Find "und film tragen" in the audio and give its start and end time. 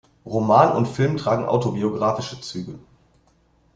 0.75-1.45